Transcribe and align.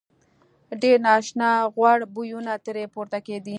ډېر 0.81 0.97
نا 1.05 1.11
آشنا 1.19 1.49
غوړ 1.75 1.99
بویونه 2.13 2.53
ترې 2.65 2.83
پورته 2.93 3.19
کېدل. 3.27 3.49